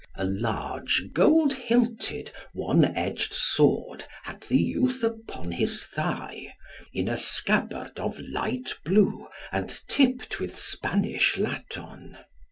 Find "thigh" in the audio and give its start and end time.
5.85-6.55